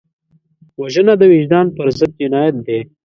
[0.81, 2.79] وژنه د وجدان پر ضد جنایت دی